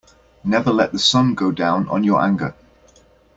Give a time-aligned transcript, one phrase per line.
[0.43, 2.55] Never let the sun go down on your anger.